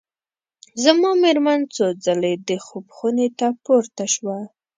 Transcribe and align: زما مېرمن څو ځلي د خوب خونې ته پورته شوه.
زما 0.83 1.11
مېرمن 1.23 1.59
څو 1.75 1.85
ځلي 2.05 2.33
د 2.47 2.49
خوب 2.65 2.85
خونې 2.95 3.27
ته 3.39 3.47
پورته 3.63 4.05
شوه. 4.13 4.37